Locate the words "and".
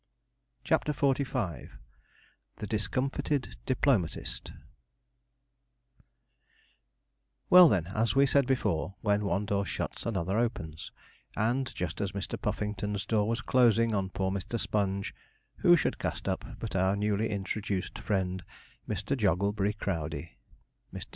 11.37-11.71